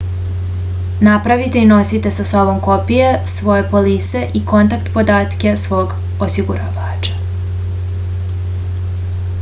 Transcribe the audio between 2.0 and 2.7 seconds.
sa sobom